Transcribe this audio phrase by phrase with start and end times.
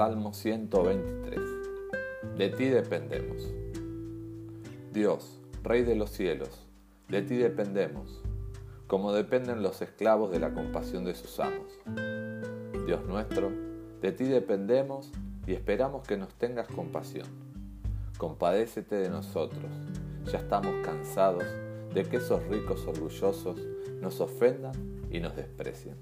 [0.00, 1.38] Salmo 123.
[2.38, 3.52] De ti dependemos.
[4.94, 6.66] Dios, Rey de los cielos,
[7.08, 8.22] de ti dependemos,
[8.86, 11.78] como dependen los esclavos de la compasión de sus amos.
[12.86, 13.52] Dios nuestro,
[14.00, 15.12] de ti dependemos
[15.46, 17.26] y esperamos que nos tengas compasión.
[18.16, 19.70] Compadécete de nosotros,
[20.32, 21.44] ya estamos cansados
[21.92, 23.60] de que esos ricos orgullosos
[24.00, 24.72] nos ofendan
[25.10, 25.96] y nos desprecien.